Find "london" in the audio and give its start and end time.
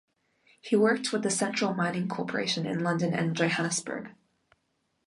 2.79-3.13